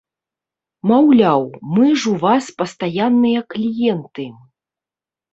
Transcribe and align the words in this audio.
Маўляў, 0.91 1.43
мы 1.73 1.85
ж 2.03 2.09
у 2.11 2.13
вас 2.23 2.47
пастаянныя 2.61 3.39
кліенты! 3.55 4.25